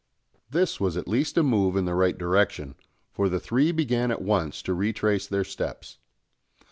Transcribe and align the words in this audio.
This 0.49 0.79
was 0.79 0.97
at 0.97 1.07
least 1.07 1.37
a 1.37 1.43
move 1.43 1.75
in 1.77 1.85
the 1.85 1.93
right 1.93 2.17
direction; 2.17 2.73
for 3.11 3.29
the 3.29 3.39
three 3.39 3.71
began 3.71 4.09
at 4.09 4.23
once 4.23 4.63
to 4.63 4.73
retrace 4.73 5.27
their 5.27 5.43
steps. 5.43 5.99